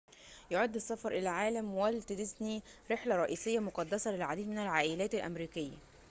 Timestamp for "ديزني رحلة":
2.13-3.15